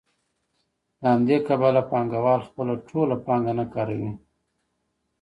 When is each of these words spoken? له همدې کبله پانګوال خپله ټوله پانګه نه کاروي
له 1.01 1.07
همدې 1.13 1.37
کبله 1.47 1.81
پانګوال 1.91 2.41
خپله 2.47 2.73
ټوله 2.87 3.15
پانګه 3.25 3.53
نه 3.59 3.65
کاروي 3.73 4.11